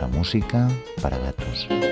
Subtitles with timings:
[0.00, 0.68] buenas y bienvenidos a Música
[1.00, 1.85] para Gatos.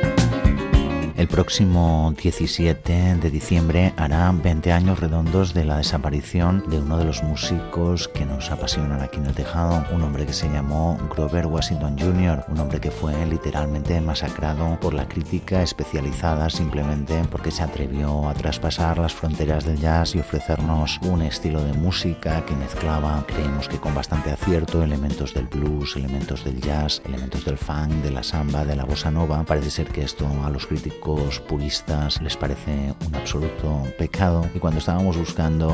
[1.16, 7.04] El próximo 17 de diciembre hará 20 años redondos de la desaparición de uno de
[7.04, 11.46] los músicos que nos apasionan aquí en el tejado, un hombre que se llamó Grover
[11.46, 17.62] Washington Jr., un hombre que fue literalmente masacrado por la crítica especializada simplemente porque se
[17.62, 23.24] atrevió a traspasar las fronteras del jazz y ofrecernos un estilo de música que mezclaba,
[23.28, 28.10] creemos que con bastante acierto, elementos del blues, elementos del jazz, elementos del funk, de
[28.10, 29.45] la samba, de la bossa nova.
[29.45, 31.04] Parece ser que esto a los críticos
[31.47, 35.71] puristas les parece un absoluto pecado y cuando estábamos buscando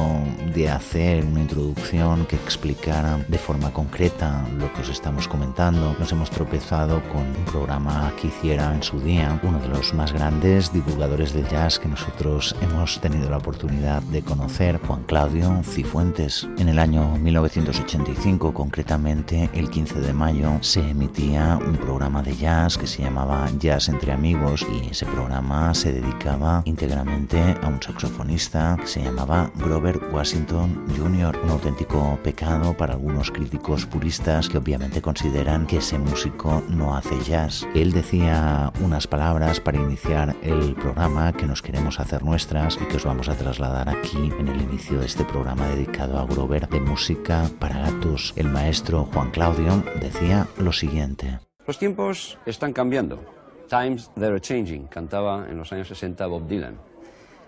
[0.52, 6.10] de hacer una introducción que explicara de forma concreta lo que os estamos comentando, nos
[6.10, 10.72] hemos tropezado con un programa que hiciera en su día uno de los más grandes
[10.72, 16.48] divulgadores del jazz que nosotros hemos tenido la oportunidad de conocer, Juan Claudio Cifuentes.
[16.58, 22.76] En el año 1985, concretamente el 15 de mayo, se emitía un programa de jazz
[22.76, 27.82] que se llamaba Jazz entre amigos y ese programa programa se dedicaba íntegramente a un
[27.82, 34.56] saxofonista que se llamaba Grover Washington Jr., un auténtico pecado para algunos críticos puristas que
[34.56, 37.66] obviamente consideran que ese músico no hace jazz.
[37.74, 42.96] Él decía unas palabras para iniciar el programa que nos queremos hacer nuestras y que
[42.96, 46.80] os vamos a trasladar aquí en el inicio de este programa dedicado a Grover de
[46.80, 48.32] música para gatos.
[48.36, 51.40] El maestro Juan Claudio decía lo siguiente.
[51.66, 53.39] Los tiempos están cambiando.
[53.70, 56.76] Times that are changing, cantaba en los años 60 Bob Dylan.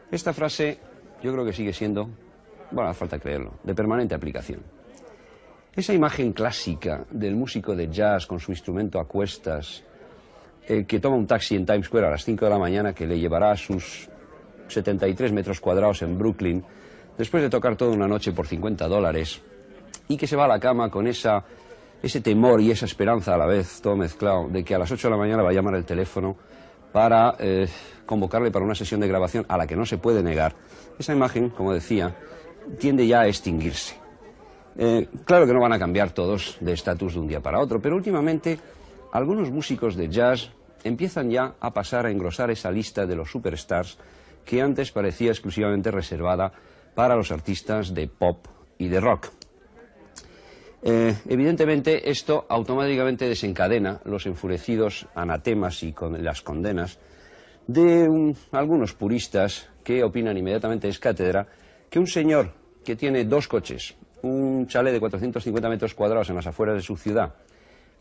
[0.08, 0.78] Esta frase
[1.20, 2.08] yo creo que sigue siendo,
[2.70, 4.60] bueno, falta creerlo, de permanente aplicación.
[5.74, 9.82] Esa imagen clásica del músico de jazz con su instrumento a cuestas,
[10.68, 13.06] eh, que toma un taxi en Times Square a las 5 de la mañana, que
[13.06, 14.08] le llevará a sus
[14.68, 16.64] 73 metros cuadrados en Brooklyn,
[17.18, 19.42] después de tocar toda una noche por 50 dólares,
[20.06, 21.44] y que se va a la cama con esa
[22.02, 25.08] ese temor y esa esperanza a la vez, todo mezclado, de que a las 8
[25.08, 26.36] de la mañana va a llamar el teléfono
[26.92, 27.68] para eh,
[28.04, 30.54] convocarle para una sesión de grabación a la que no se puede negar,
[30.98, 32.14] esa imagen, como decía,
[32.78, 33.96] tiende ya a extinguirse.
[34.76, 37.80] Eh, claro que no van a cambiar todos de estatus de un día para otro,
[37.80, 38.58] pero últimamente
[39.12, 40.50] algunos músicos de jazz
[40.82, 43.98] empiezan ya a pasar a engrosar esa lista de los superstars
[44.44, 46.52] que antes parecía exclusivamente reservada
[46.94, 48.46] para los artistas de pop
[48.78, 49.28] y de rock.
[50.84, 56.98] Eh, evidentemente, esto automáticamente desencadena los enfurecidos anatemas y las condenas
[57.68, 61.46] de algunos puristas que opinan inmediatamente es cátedra
[61.88, 62.52] que un señor
[62.84, 66.96] que tiene dos coches, un chalet de 450 metros cuadrados en las afueras de su
[66.96, 67.32] ciudad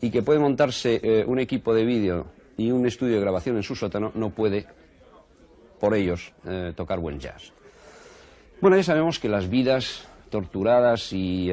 [0.00, 2.26] y que puede montarse eh, un equipo de vídeo
[2.56, 4.66] y un estudio de grabación en su sótano, no puede,
[5.78, 7.52] por ellos, eh, tocar buen jazz.
[8.60, 11.50] Bueno, ya sabemos que las vidas torturadas y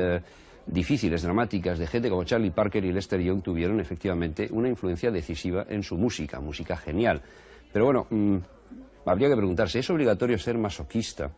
[0.72, 5.66] difíciles, dramáticas, de gente como Charlie Parker y Lester Young tuvieron efectivamente una influencia decisiva
[5.68, 7.22] en su música, música genial.
[7.74, 8.38] Pero bueno, mm,
[9.06, 11.32] habría que preguntarse, ¿es obligatorio ser masoquista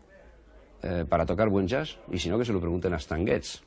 [0.84, 1.98] eh, para tocar buen jazz?
[2.12, 3.62] Y si no, que se lo pregunten a Stan Getz.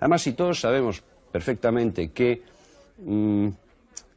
[0.00, 2.42] Además, si todos sabemos perfectamente que
[2.98, 3.48] mm,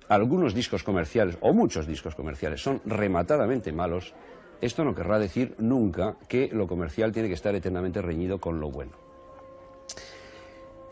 [0.10, 4.14] algunos discos comerciales, o muchos discos comerciales, son rematadamente malos,
[4.60, 8.72] esto no querrá decir nunca que lo comercial tiene que estar eternamente reñido con lo
[8.72, 9.09] bueno.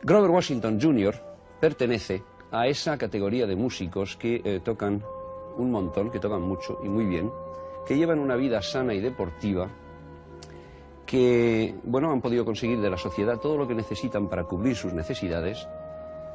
[0.08, 1.16] Grover Washington Jr.
[1.60, 5.04] pertenece a esa categoría de músicos que eh, tocan
[5.58, 7.30] un montón, que tocan mucho y muy bien,
[7.86, 9.70] que llevan una vida sana y deportiva,
[11.06, 14.94] que, bueno, han podido conseguir de la sociedad todo lo que necesitan para cubrir sus
[14.94, 15.68] necesidades,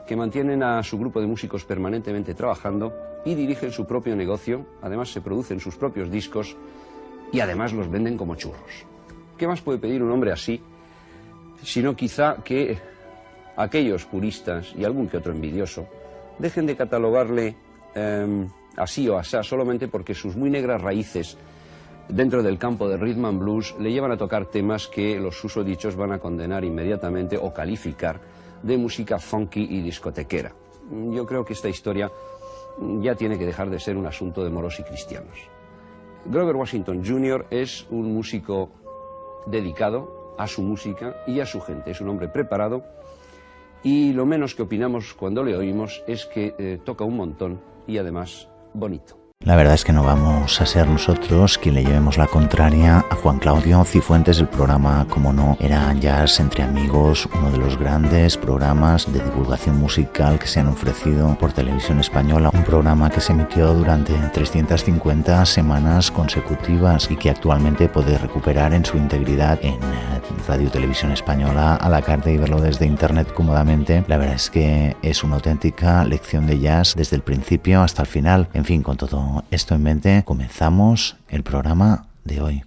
[0.06, 2.92] que mantienen a su grupo de músicos permanentemente trabajando
[3.24, 6.58] y dirigen su propio negocio, además se producen sus propios discos
[7.32, 8.84] y además los venden como churros.
[9.38, 10.60] ¿Qué más puede pedir un hombre así,
[11.62, 12.92] sino quizá que
[13.56, 15.87] aquellos puristas y algún que otro envidioso
[16.38, 17.56] dejen de catalogarle
[17.94, 21.37] em, así o asá solamente porque sus muy negras raíces
[22.08, 25.96] dentro del campo del rhythm and blues le llevan a tocar temas que los susodichos
[25.96, 28.20] van a condenar inmediatamente o calificar
[28.62, 30.52] de música funky y discotequera.
[31.10, 32.10] Yo creo que esta historia
[33.00, 35.38] ya tiene que dejar de ser un asunto de moros y cristianos.
[36.25, 37.46] Grover Washington Jr.
[37.50, 38.70] es un músico
[39.46, 41.90] dedicado a su música y a su gente.
[41.90, 42.84] Es un hombre preparado
[43.82, 47.99] y lo menos que opinamos cuando le oímos es que eh, toca un montón y
[47.99, 49.21] además bonito.
[49.44, 53.16] La verdad es que no vamos a ser nosotros quien le llevemos la contraria a
[53.16, 54.38] Juan Claudio Cifuentes.
[54.38, 59.80] El programa, como no, era Jazz entre Amigos, uno de los grandes programas de divulgación
[59.80, 62.50] musical que se han ofrecido por televisión española.
[62.54, 68.84] Un programa que se emitió durante 350 semanas consecutivas y que actualmente puede recuperar en
[68.84, 74.04] su integridad en eh, Radio Televisión Española a la carta y verlo desde internet cómodamente.
[74.06, 78.08] La verdad es que es una auténtica lección de jazz desde el principio hasta el
[78.08, 78.48] final.
[78.54, 82.62] En fin, con todo esto en mente, comenzamos el programa de hoy.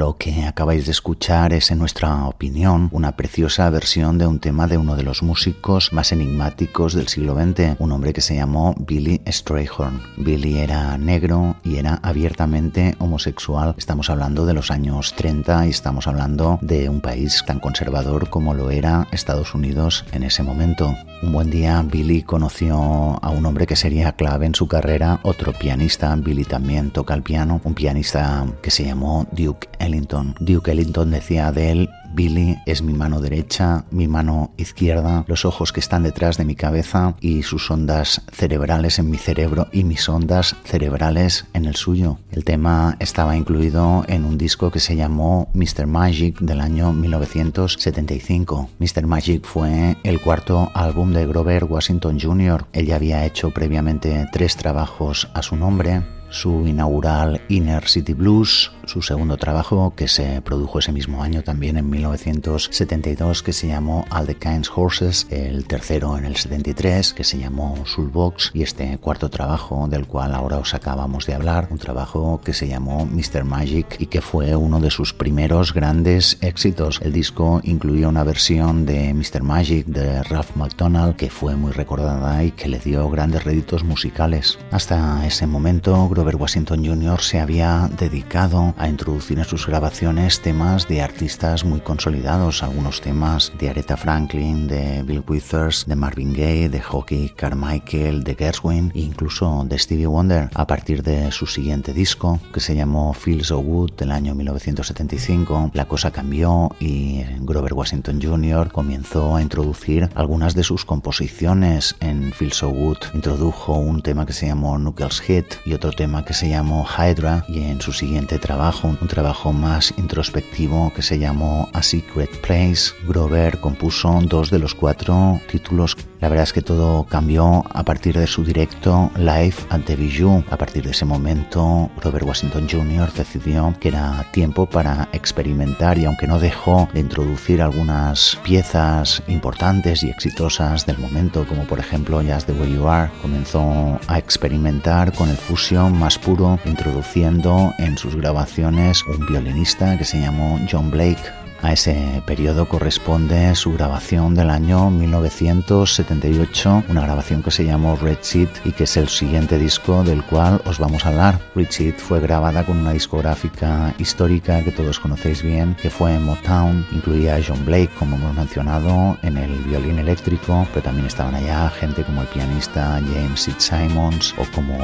[0.00, 4.66] Lo que acabáis de escuchar es, en nuestra opinión, una preciosa versión de un tema
[4.66, 8.74] de uno de los músicos más enigmáticos del siglo XX, un hombre que se llamó
[8.78, 10.02] Billy Strayhorn.
[10.16, 13.74] Billy era negro y era abiertamente homosexual.
[13.78, 18.54] Estamos hablando de los años 30 y estamos hablando de un país tan conservador como
[18.54, 20.94] lo era Estados Unidos en ese momento.
[21.22, 22.76] Un buen día Billy conoció
[23.22, 26.14] a un hombre que sería clave en su carrera, otro pianista.
[26.16, 30.34] Billy también toca el piano, un pianista que se llamó Duke Ellington.
[30.40, 35.72] Duke Ellington decía de él, Billy es mi mano derecha, mi mano izquierda, los ojos
[35.72, 40.08] que están detrás de mi cabeza y sus ondas cerebrales en mi cerebro y mis
[40.08, 42.18] ondas cerebrales en el suyo.
[42.30, 45.86] El tema estaba incluido en un disco que se llamó Mr.
[45.86, 48.70] Magic del año 1975.
[48.78, 49.06] Mr.
[49.06, 52.66] Magic fue el cuarto álbum de Grover Washington Jr.
[52.72, 59.02] Él había hecho previamente tres trabajos a su nombre su inaugural Inner City Blues, su
[59.02, 64.26] segundo trabajo que se produjo ese mismo año también en 1972 que se llamó All
[64.26, 69.30] the Kinds Horses, el tercero en el 73 que se llamó Soulbox y este cuarto
[69.30, 73.44] trabajo del cual ahora os acabamos de hablar, un trabajo que se llamó Mr.
[73.44, 76.98] Magic y que fue uno de sus primeros grandes éxitos.
[77.00, 79.44] El disco incluía una versión de Mr.
[79.44, 84.58] Magic de Ralph McDonald que fue muy recordada y que le dio grandes réditos musicales.
[84.72, 87.20] Hasta ese momento Robert Washington Jr.
[87.20, 93.52] se había dedicado a introducir en sus grabaciones temas de artistas muy consolidados, algunos temas
[93.58, 99.00] de Aretha Franklin, de Bill Withers, de Marvin Gaye, de Hockey Carmichael, de Gershwin e
[99.00, 100.48] incluso de Stevie Wonder.
[100.54, 105.72] A partir de su siguiente disco, que se llamó Feel So Good del año 1975,
[105.74, 108.72] la cosa cambió y Grover Washington Jr.
[108.72, 112.98] comenzó a introducir algunas de sus composiciones en Feel So Good.
[113.12, 117.44] Introdujo un tema que se llamó Knuckles Hit y otro tema que se llamó Hydra
[117.46, 122.92] y en su siguiente trabajo, un trabajo más introspectivo que se llamó A Secret Place,
[123.06, 125.96] Grover compuso dos de los cuatro títulos.
[126.20, 130.44] La verdad es que todo cambió a partir de su directo Live at the Bijou.
[130.50, 133.10] A partir de ese momento, Grover Washington Jr.
[133.14, 140.02] decidió que era tiempo para experimentar y aunque no dejó de introducir algunas piezas importantes
[140.02, 145.14] y exitosas del momento, como por ejemplo Just the Way You Are, comenzó a experimentar
[145.14, 150.90] con el fusion más puro, introduciendo en sus grabaciones un violinista que se llamó John
[150.90, 157.96] Blake, a ese periodo corresponde su grabación del año 1978, una grabación que se llamó
[157.96, 161.40] Red Seat y que es el siguiente disco del cual os vamos a hablar.
[161.54, 166.86] Red Seat fue grabada con una discográfica histórica que todos conocéis bien, que fue Motown,
[166.92, 171.68] incluía a John Blake, como hemos mencionado, en el violín eléctrico, pero también estaban allá
[171.70, 174.74] gente como el pianista James Sid Simons o como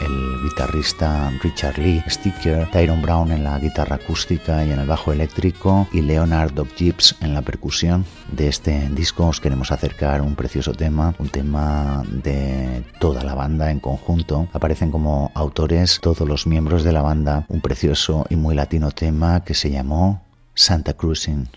[0.00, 5.12] el guitarrista Richard Lee Sticker, Tyrone Brown en la guitarra acústica y en el bajo
[5.12, 8.04] eléctrico y Leo Leonard Gibbs en la percusión.
[8.30, 13.72] De este disco os queremos acercar un precioso tema, un tema de toda la banda
[13.72, 14.48] en conjunto.
[14.52, 19.42] Aparecen como autores todos los miembros de la banda, un precioso y muy latino tema
[19.42, 20.22] que se llamó
[20.54, 21.48] Santa Cruzin.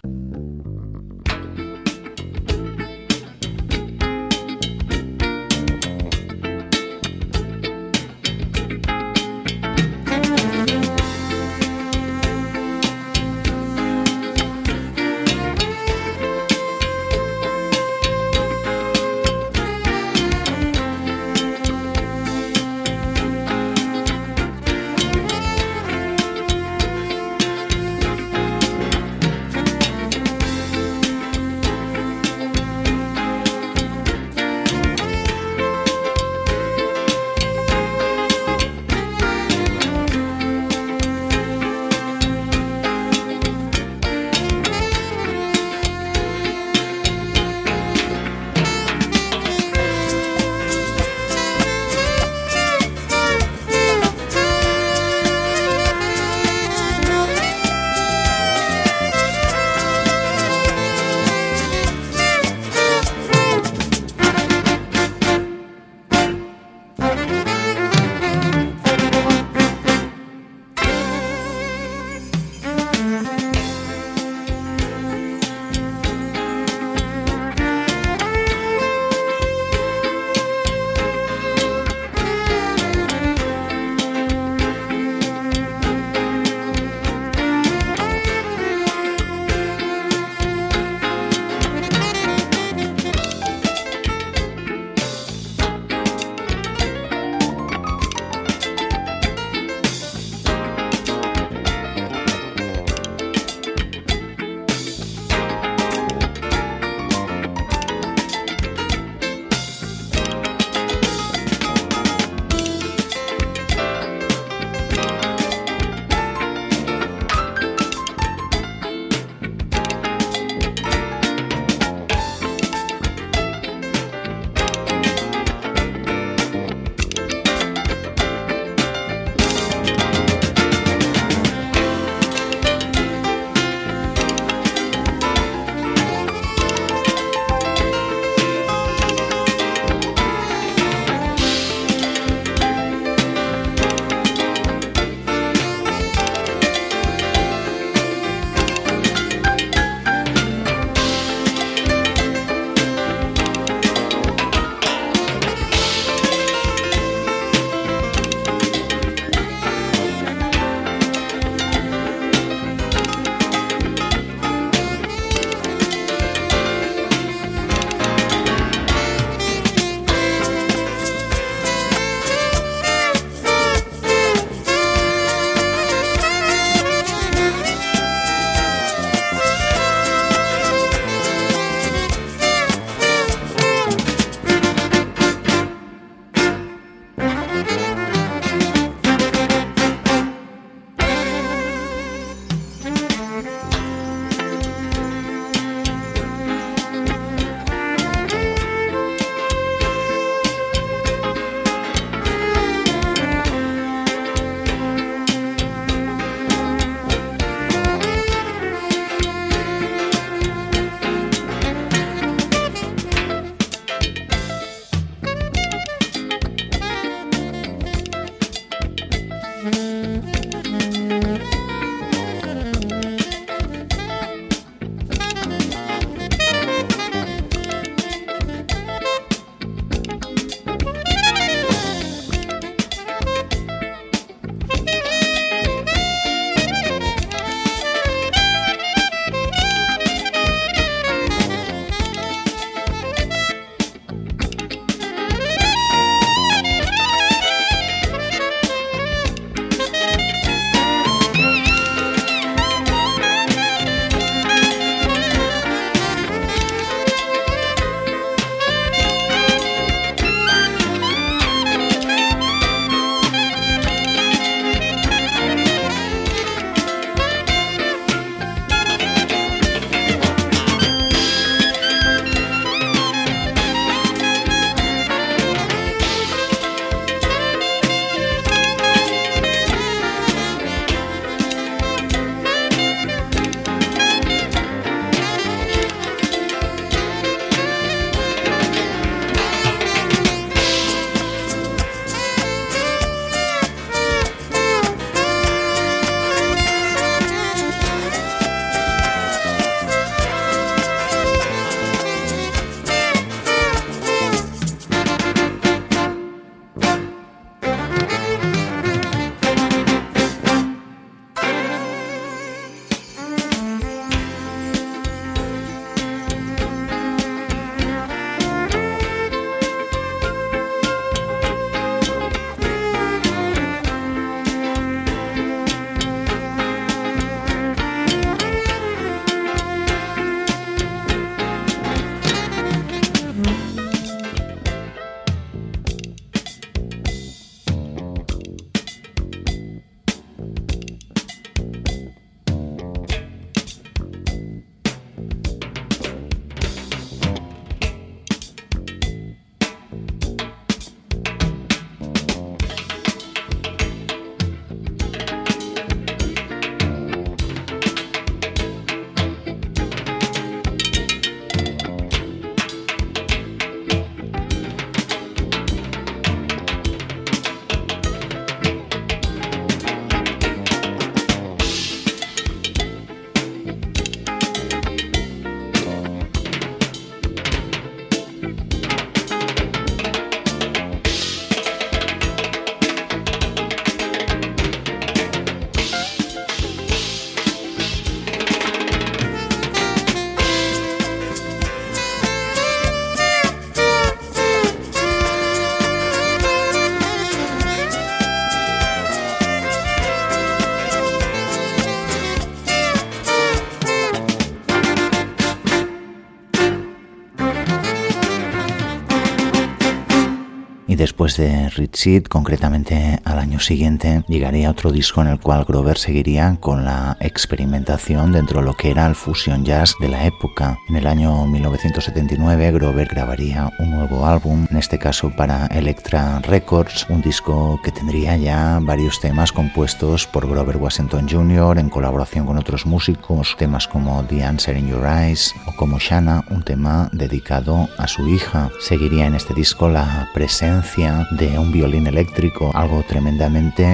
[411.38, 417.16] De Rich concretamente año siguiente, llegaría otro disco en el cual Grover seguiría con la
[417.20, 420.80] experimentación dentro de lo que era el fusion jazz de la época.
[420.90, 427.06] En el año 1979 Grover grabaría un nuevo álbum, en este caso para Electra Records,
[427.08, 431.78] un disco que tendría ya varios temas compuestos por Grover Washington Jr.
[431.78, 436.46] en colaboración con otros músicos, temas como The Answer in Your Eyes o como Shanna,
[436.50, 438.72] un tema dedicado a su hija.
[438.80, 443.04] Seguiría en este disco la presencia de un violín eléctrico, algo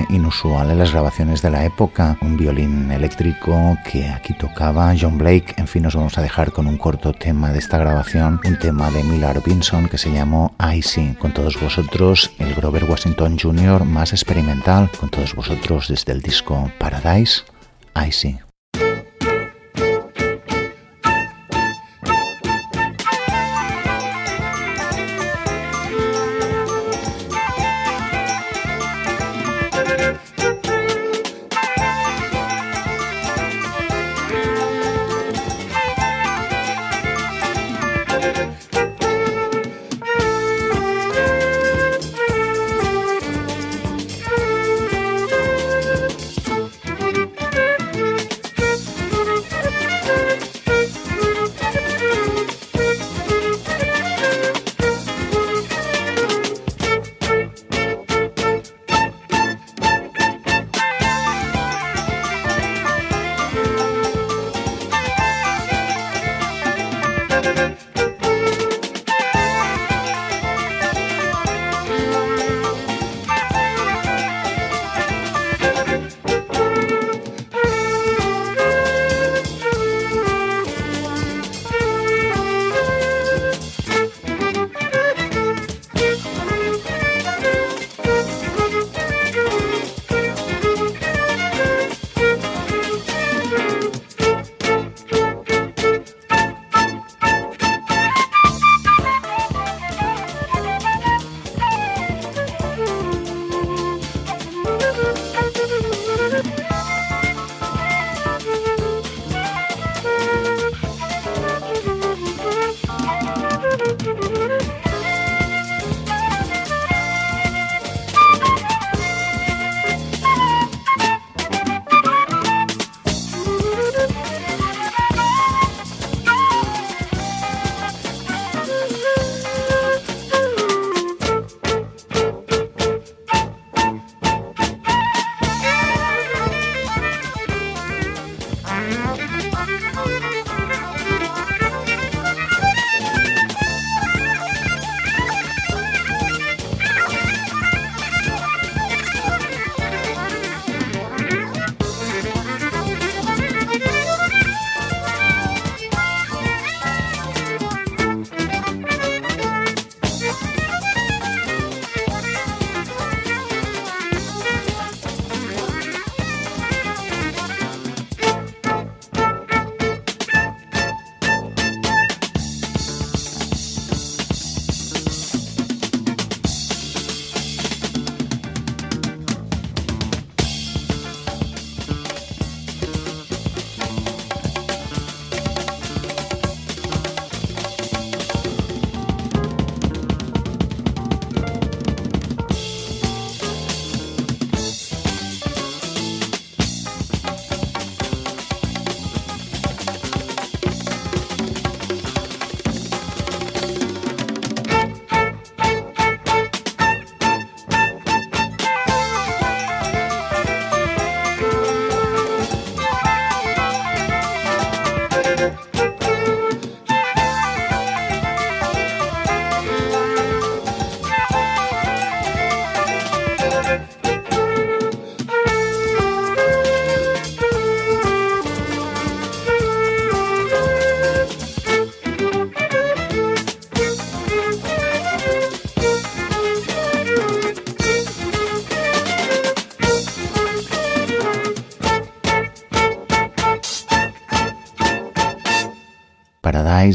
[0.10, 5.56] inusual en las grabaciones de la época, un violín eléctrico que aquí tocaba John Blake.
[5.58, 8.92] En fin, nos vamos a dejar con un corto tema de esta grabación, un tema
[8.92, 11.16] de Miller Vinson que se llamó Icy.
[11.20, 13.84] Con todos vosotros, el Grover Washington Jr.
[13.86, 17.42] más experimental, con todos vosotros desde el disco Paradise,
[18.08, 18.51] Icy.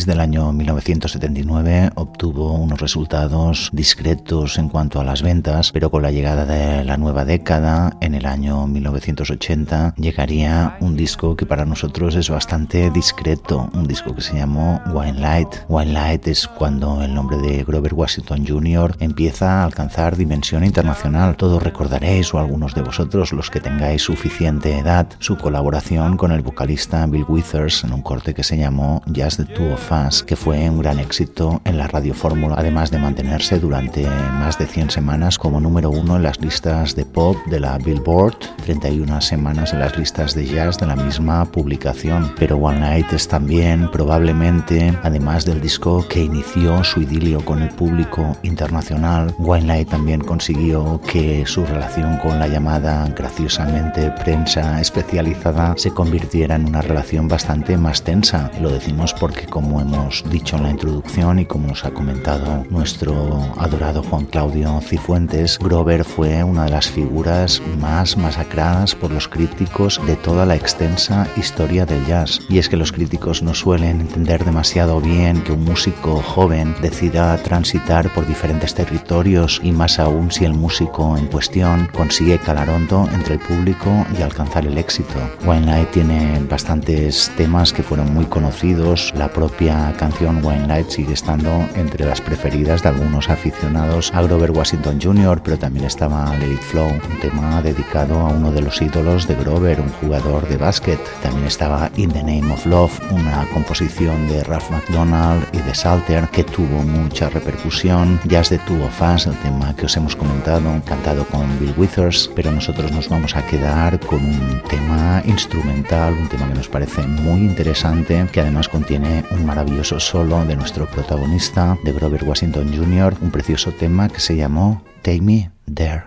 [0.05, 6.11] Del año 1979 obtuvo unos resultados discretos en cuanto a las ventas, pero con la
[6.11, 12.15] llegada de la nueva década, en el año 1980, llegaría un disco que para nosotros
[12.15, 15.49] es bastante discreto, un disco que se llamó Wine Light.
[15.69, 18.97] Wine Light es cuando el nombre de Grover Washington Jr.
[19.01, 21.37] empieza a alcanzar dimensión internacional.
[21.37, 26.43] Todos recordaréis, o algunos de vosotros, los que tengáis suficiente edad, su colaboración con el
[26.43, 29.86] vocalista Bill Withers en un corte que se llamó Just the Two of
[30.27, 34.67] Que fue un gran éxito en la radio fórmula, además de mantenerse durante más de
[34.67, 39.73] 100 semanas como número uno en las listas de pop de la Billboard, 31 semanas
[39.73, 42.33] en las listas de jazz de la misma publicación.
[42.37, 47.69] Pero One Night es también probablemente, además del disco que inició su idilio con el
[47.69, 55.75] público internacional, One Night también consiguió que su relación con la llamada graciosamente prensa especializada
[55.77, 58.51] se convirtiera en una relación bastante más tensa.
[58.61, 63.15] Lo decimos porque como hemos dicho en la introducción y como nos ha comentado nuestro
[63.57, 70.01] adorado Juan Claudio Cifuentes, Grover fue una de las figuras más masacradas por los críticos
[70.07, 72.41] de toda la extensa historia del jazz.
[72.49, 77.37] Y es que los críticos no suelen entender demasiado bien que un músico joven decida
[77.39, 83.09] transitar por diferentes territorios y más aún si el músico en cuestión consigue calar hondo
[83.13, 85.15] entre el público y alcanzar el éxito.
[85.45, 89.13] Wine Light tiene bastantes temas que fueron muy conocidos.
[89.17, 94.53] La propia canción Wine Light sigue estando entre las preferidas de algunos aficionados a Grover
[94.53, 98.81] Washington Jr., pero también estaba Let It Flow, un tema dedicado a uno de los
[98.81, 101.01] ídolos de Grover, un jugador de básquet.
[101.23, 106.29] También estaba In the Name of Love, una composición de Ralph McDonald y de Salter
[106.29, 108.21] que tuvo mucha repercusión.
[108.25, 112.31] Jazz de Two of Us, el tema que os hemos comentado, cantado con Bill Withers,
[112.37, 117.03] pero nosotros nos vamos a quedar con un tema instrumental, un tema que nos parece
[117.03, 123.17] muy interesante, que además contiene un maravilloso solo de nuestro protagonista, de Grover Washington Jr.,
[123.23, 126.05] un precioso tema que se llamó Take Me There.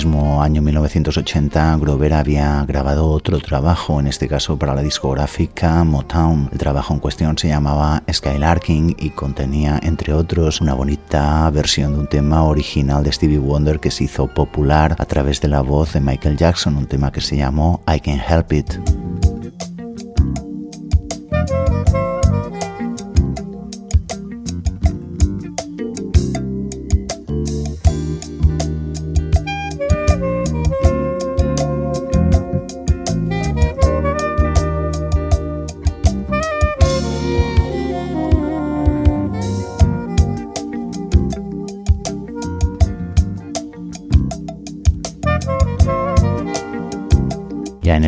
[0.00, 6.48] Mismo año 1980, Grover había grabado otro trabajo, en este caso para la discográfica Motown.
[6.50, 12.00] El trabajo en cuestión se llamaba Skylarking y contenía, entre otros, una bonita versión de
[12.00, 15.92] un tema original de Stevie Wonder que se hizo popular a través de la voz
[15.92, 18.99] de Michael Jackson, un tema que se llamó I Can Help It.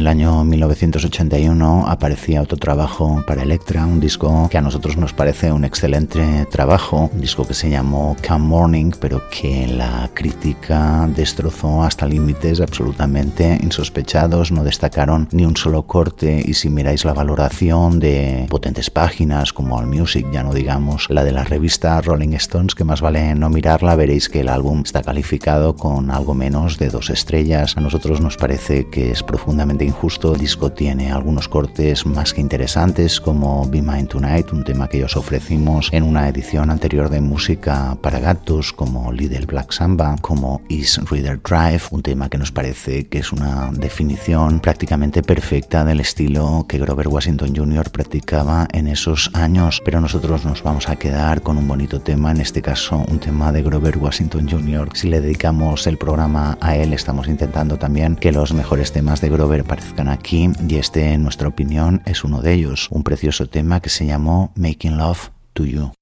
[0.02, 5.52] El año 1981 aparecía otro trabajo para Electra, un disco que a nosotros nos parece
[5.52, 11.84] un excelente trabajo, un disco que se llamó Come Morning, pero que la crítica destrozó
[11.84, 18.00] hasta límites absolutamente insospechados, no destacaron ni un solo corte y si miráis la valoración
[18.00, 22.82] de potentes páginas como AllMusic, ya no digamos la de la revista Rolling Stones, que
[22.82, 27.08] más vale no mirarla, veréis que el álbum está calificado con algo menos de dos
[27.08, 27.76] estrellas.
[27.76, 30.32] A nosotros nos parece que es profundamente injusto.
[30.32, 35.04] El disco tiene algunos cortes más que interesantes como Be Mine Tonight, un tema que
[35.04, 40.62] os ofrecimos en una edición anterior de música para gatos como Little Black Samba, como
[40.68, 46.00] Is Reader Drive, un tema que nos parece que es una definición prácticamente perfecta del
[46.00, 47.90] estilo que Grover Washington Jr.
[47.90, 52.40] practicaba en esos años, pero nosotros nos vamos a quedar con un bonito tema, en
[52.40, 54.88] este caso un tema de Grover Washington Jr.
[54.94, 59.28] Si le dedicamos el programa a él, estamos intentando también que los mejores temas de
[59.28, 59.64] Grover
[60.08, 64.06] aquí y este en nuestra opinión es uno de ellos, un precioso tema que se
[64.06, 65.92] llamó Making Love to You.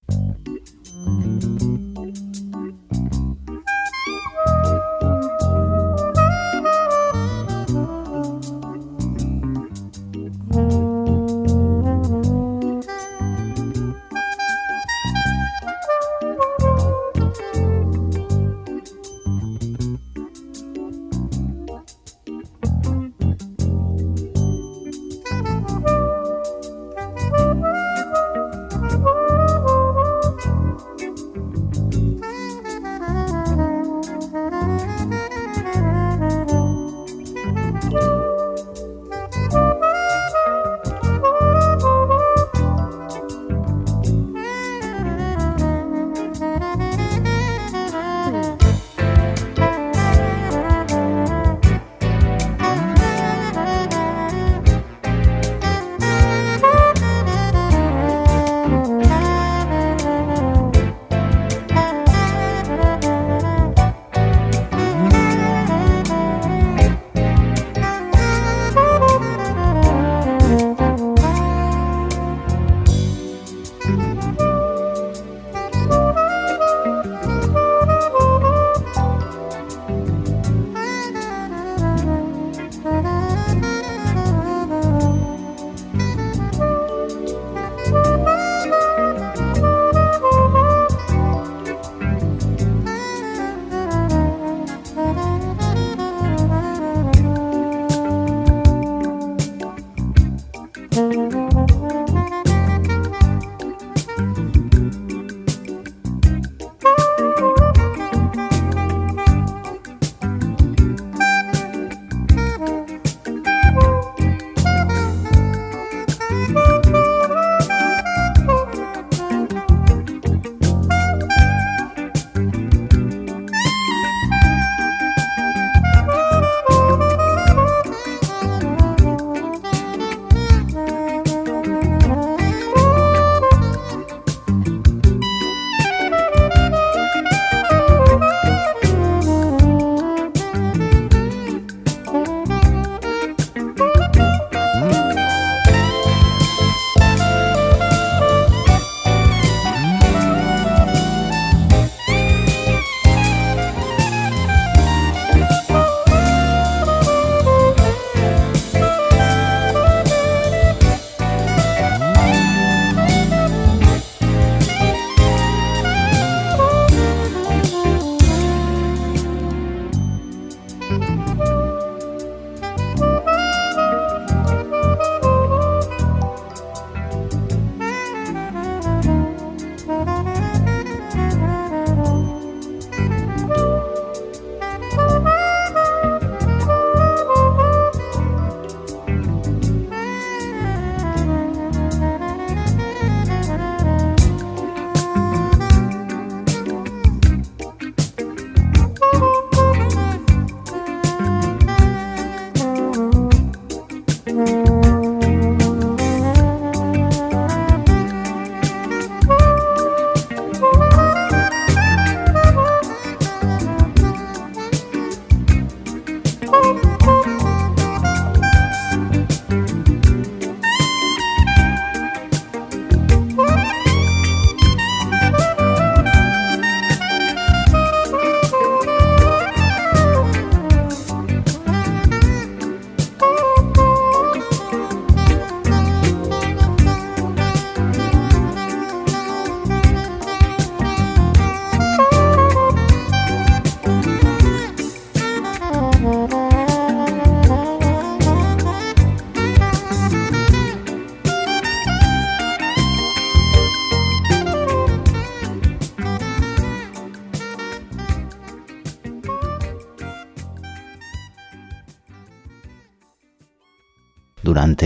[264.70, 264.76] El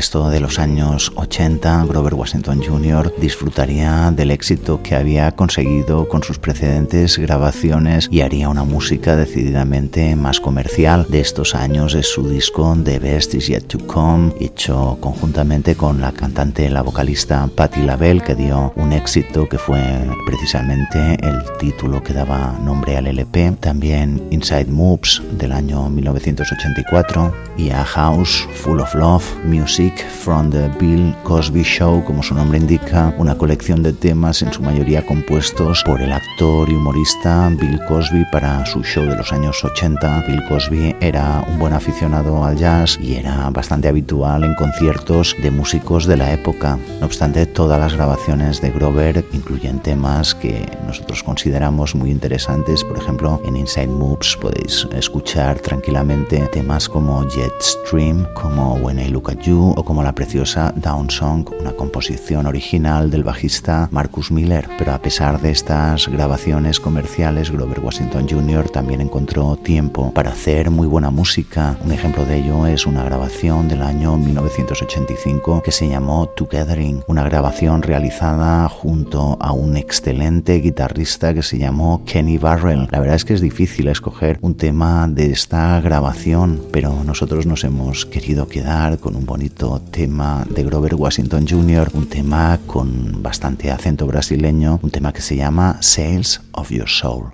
[0.00, 3.12] resto de los años 80, Grover Washington Jr.
[3.18, 10.16] disfrutaría del éxito que había conseguido con sus precedentes grabaciones y haría una música decididamente
[10.16, 11.04] más comercial.
[11.10, 16.00] De estos años es su disco The Best Is Yet to Come, hecho conjuntamente con
[16.00, 19.82] la cantante, la vocalista Patti LaBelle, que dio un éxito que fue
[20.24, 23.52] precisamente el título que daba nombre al LP.
[23.60, 30.68] También Inside Moves del año 1984 y A House Full of Love, Music from the
[30.78, 35.82] Bill Cosby Show, como su nombre indica, una colección de temas en su mayoría compuestos
[35.84, 40.24] por el actor y humorista Bill Cosby para su show de los años 80.
[40.26, 45.50] Bill Cosby era un buen aficionado al jazz y era bastante habitual en conciertos de
[45.50, 46.78] músicos de la época.
[47.00, 52.84] No obstante, todas las grabaciones de Grover incluyen temas que nosotros consideramos muy interesantes.
[52.84, 59.30] Por ejemplo, en Inside Moves podéis escuchar tranquilamente temas como Jetstream, como When I Look
[59.30, 64.68] at You o como la preciosa Down Song, una composición original del bajista Marcus Miller.
[64.76, 68.68] Pero a pesar de estas grabaciones comerciales, Grover Washington Jr.
[68.68, 71.78] también encontró tiempo para hacer muy buena música.
[71.82, 77.24] Un ejemplo de ello es una grabación del año 1985 que se llamó Togethering, una
[77.24, 82.88] grabación realizada junto a un excelente guitarrista que se llamó Kenny Barrell.
[82.90, 87.64] La verdad es que es difícil escoger un tema de esta grabación, pero nosotros nos
[87.64, 93.70] hemos querido quedar con un bonito tema de Grover Washington Jr., un tema con bastante
[93.70, 97.32] acento brasileño, un tema que se llama Sales of Your Soul.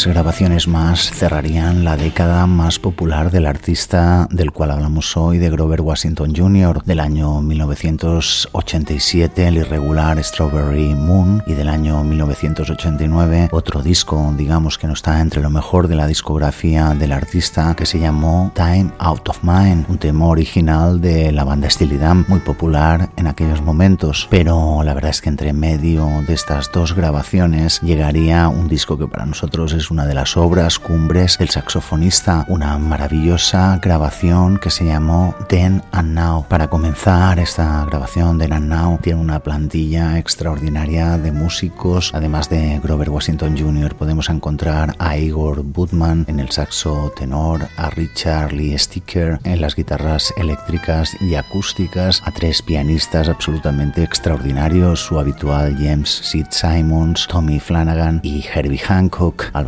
[0.00, 5.50] Tres grabaciones más cerrarían la década más popular del artista del cual hablamos hoy, de
[5.50, 13.82] Grover Washington Jr., del año 1987, el irregular Strawberry Moon, y del año 1989, otro
[13.82, 17.98] disco, digamos, que no está entre lo mejor de la discografía del artista, que se
[17.98, 23.26] llamó Time Out of Mind, un tema original de la banda Estilidad, muy popular en
[23.26, 24.28] aquellos momentos.
[24.30, 29.06] Pero la verdad es que entre medio de estas dos grabaciones llegaría un disco que
[29.06, 34.84] para nosotros es una de las obras cumbres del saxofonista, una maravillosa grabación que se
[34.84, 36.46] llamó Then and Now.
[36.48, 42.78] Para comenzar esta grabación, Then and Now tiene una plantilla extraordinaria de músicos, además de
[42.82, 43.94] Grover Washington Jr.
[43.96, 49.74] Podemos encontrar a Igor Budman en el saxo tenor, a Richard Lee Sticker en las
[49.74, 57.58] guitarras eléctricas y acústicas, a tres pianistas absolutamente extraordinarios, su habitual James Sid Simons, Tommy
[57.58, 59.64] Flanagan y Herbie Hancock, al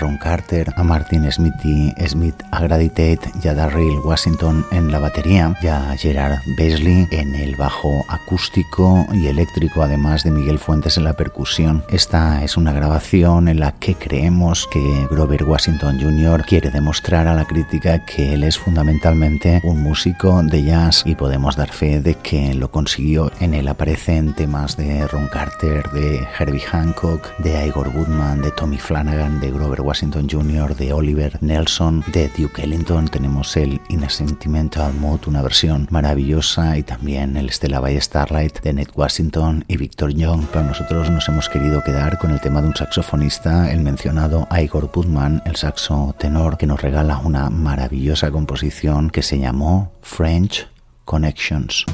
[0.00, 5.68] Ron Carter, a Martin Smithy Smith Tate y a Darryl Washington en la batería, y
[5.68, 11.12] a Gerard Beasley en el bajo acústico y eléctrico, además de Miguel Fuentes en la
[11.12, 11.84] percusión.
[11.90, 16.44] Esta es una grabación en la que creemos que Grover Washington Jr.
[16.44, 21.56] quiere demostrar a la crítica que él es fundamentalmente un músico de jazz y podemos
[21.56, 23.30] dar fe de que lo consiguió.
[23.40, 28.78] En él aparecen temas de Ron Carter, de Herbie Hancock, de Igor Woodman, de Tommy
[28.78, 33.08] Flanagan, de Grover Washington Jr., de Oliver Nelson, de Duke Ellington.
[33.08, 38.60] Tenemos el In a Sentimental Mood, una versión maravillosa, y también el Stella By Starlight
[38.62, 40.46] de Ned Washington y Victor Young.
[40.50, 44.90] Pero nosotros nos hemos querido quedar con el tema de un saxofonista, el mencionado Igor
[44.92, 50.66] Woodman, el saxo tenor, que nos regala una maravillosa composición que se llamó French
[51.04, 51.84] Connections.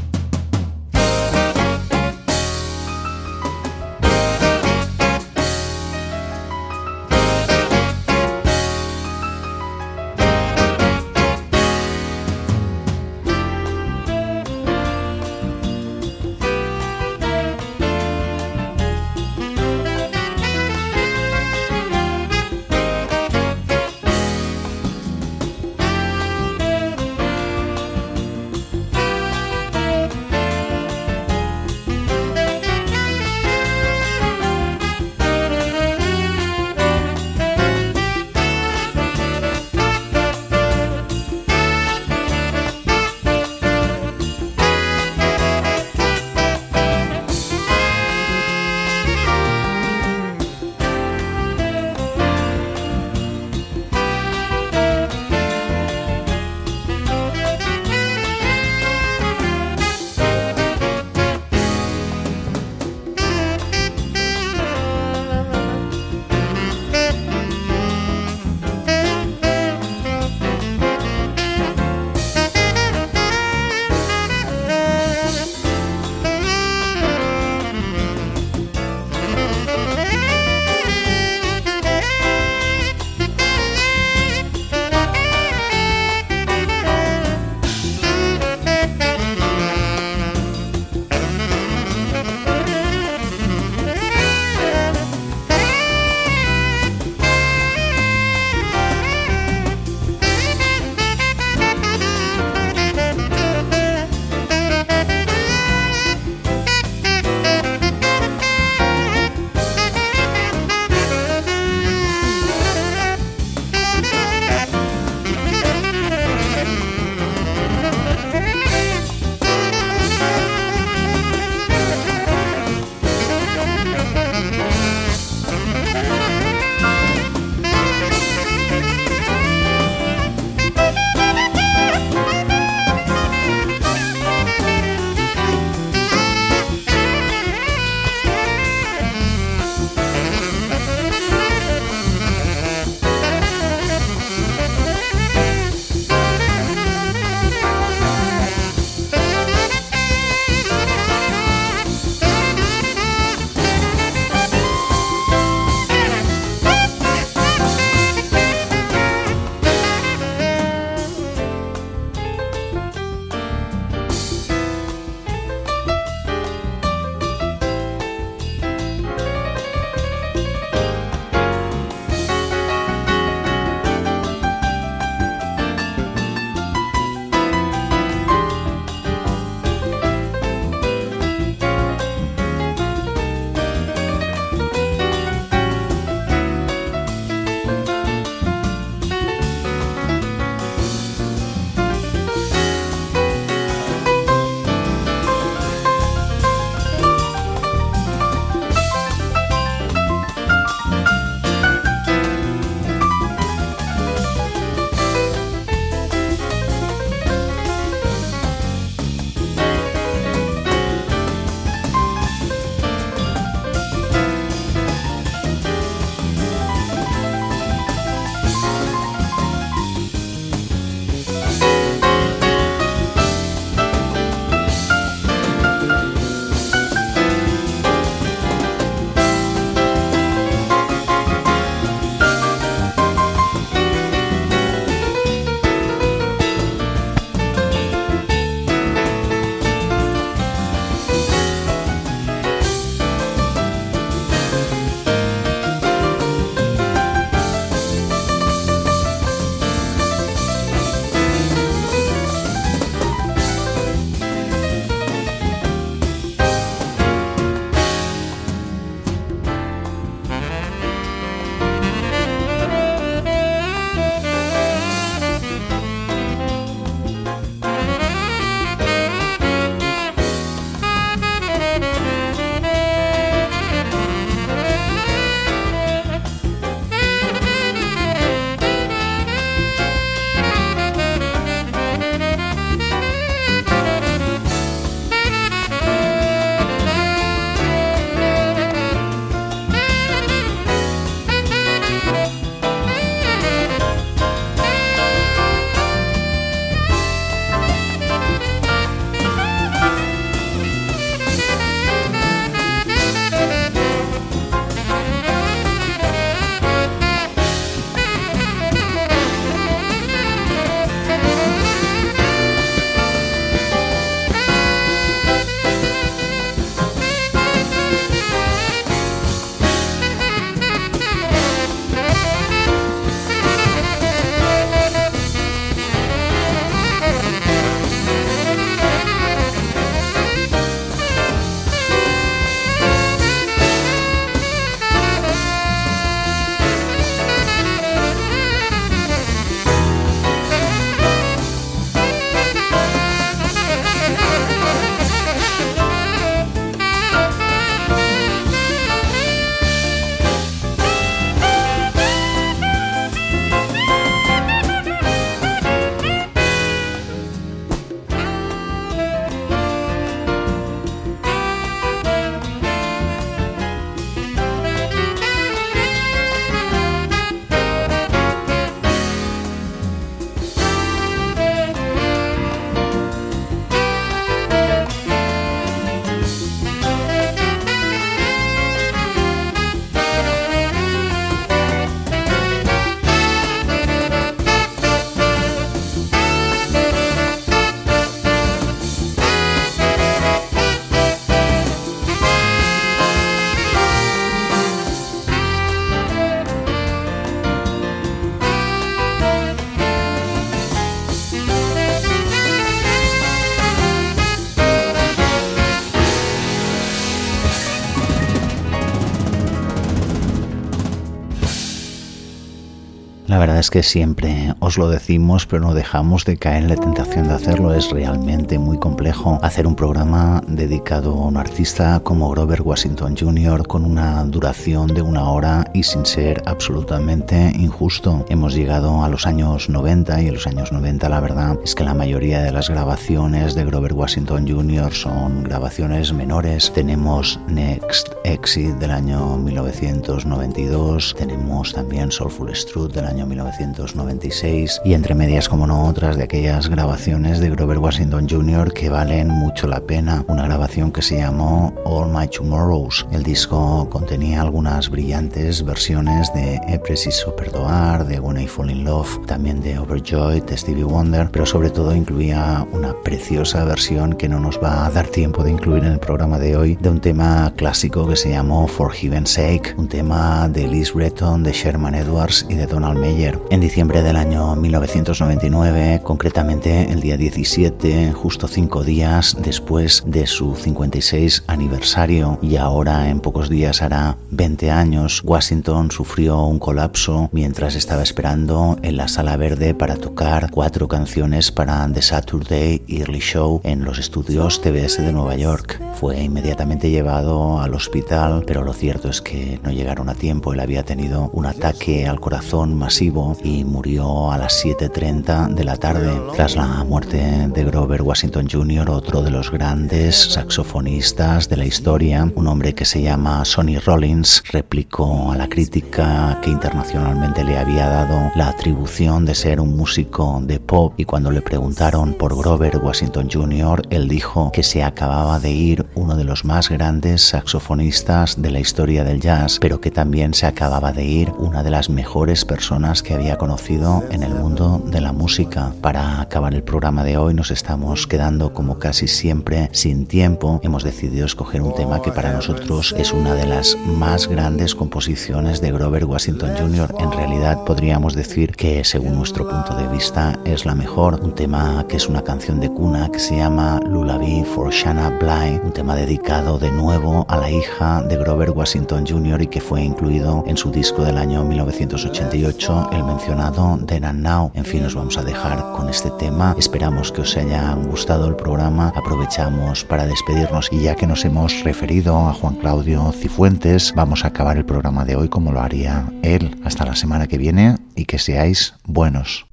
[413.58, 417.34] Es que siempre os lo decimos, pero no dejamos de caer en la tentación de
[417.34, 417.74] hacerlo.
[417.74, 423.66] Es realmente muy complejo hacer un programa dedicado a un artista como Grover Washington Jr.
[423.66, 428.24] con una duración de una hora y sin ser absolutamente injusto.
[428.30, 431.84] Hemos llegado a los años 90 y en los años 90 la verdad es que
[431.84, 434.94] la mayoría de las grabaciones de Grover Washington Jr.
[434.94, 436.72] son grabaciones menores.
[436.72, 445.16] Tenemos Next Exit del año 1992, tenemos también Soulful Strut del año 1996 y entre
[445.16, 448.72] medias como no otras de aquellas grabaciones de Grover Washington Jr.
[448.72, 450.24] que valen mucho la pena.
[450.28, 453.04] Una grabación que se llamó All My Tomorrows.
[453.10, 458.84] El disco contenía algunas brillantes versiones de He Preciso Perdoar, de When I Fall in
[458.84, 464.28] Love, también de Overjoyed, de Stevie Wonder, pero sobre todo incluía una preciosa versión que
[464.28, 467.00] no nos va a dar tiempo de incluir en el programa de hoy de un
[467.00, 471.96] tema clásico que se llamó For Heaven's Sake, un tema de Liz Breton, de Sherman
[471.96, 473.40] Edwards y de Donald Meyer.
[473.50, 480.54] En diciembre del año 1999, concretamente el día 17, justo cinco días después de su
[480.54, 487.74] 56 aniversario y ahora en pocos días hará 20 años, Washington sufrió un colapso mientras
[487.74, 493.60] estaba esperando en la sala verde para tocar cuatro canciones para The Saturday Early Show
[493.64, 495.80] en los estudios TBS de Nueva York.
[495.94, 500.52] Fue inmediatamente llevado al hospital, pero lo cierto es que no llegaron a tiempo.
[500.52, 505.76] Él había tenido un ataque al corazón masivo y murió a las 7.30 de la
[505.76, 506.10] tarde.
[506.34, 512.28] Tras la muerte de Grover Washington Jr., otro de los grandes saxofonistas de la historia,
[512.34, 517.86] un hombre que se llama Sonny Rollins, replicó a la crítica que internacionalmente le había
[517.86, 522.78] dado la atribución de ser un músico de pop y cuando le preguntaron por Grover
[522.78, 528.42] Washington Jr., él dijo que se acababa de ir uno de los más grandes saxofonistas
[528.42, 531.88] de la historia del jazz, pero que también se acababa de ir una de las
[531.88, 535.72] mejores personas que había conocido en el mundo de la música.
[535.80, 540.60] Para acabar el programa de hoy nos estamos quedando como casi siempre sin tiempo.
[540.62, 545.60] Hemos decidido escoger un tema que para nosotros es una de las más grandes composiciones
[545.60, 546.94] de Grover Washington Jr.
[546.98, 551.20] En realidad podríamos decir que según nuestro punto de vista es la mejor.
[551.22, 555.60] Un tema que es una canción de cuna que se llama Lullaby for Shanna Bly,
[555.64, 559.42] un tema dedicado de nuevo a la hija de Grover Washington Jr.
[559.42, 564.13] y que fue incluido en su disco del año 1988, el mencionado Then and
[564.54, 566.54] En fin, nos vamos a dejar con este tema.
[566.56, 568.92] Esperamos que os haya gustado el programa.
[568.94, 574.28] Aprovechamos para despedirnos y ya que nos hemos referido a Juan Claudio Cifuentes, vamos a
[574.28, 576.56] acabar el programa de hoy como lo haría él.
[576.64, 579.46] Hasta la semana que viene y que seáis buenos.